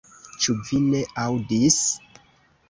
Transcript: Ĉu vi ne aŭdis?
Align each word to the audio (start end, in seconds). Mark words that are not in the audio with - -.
Ĉu 0.45 0.55
vi 0.69 0.79
ne 0.85 1.01
aŭdis? 1.25 1.79